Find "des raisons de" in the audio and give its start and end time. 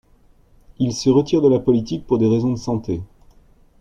2.17-2.57